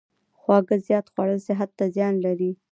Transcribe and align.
خواږه 0.39 0.75
زیات 0.87 1.05
خوړل 1.13 1.39
صحت 1.47 1.69
ته 1.77 1.85
زیان 1.95 2.15
لري. 2.25 2.51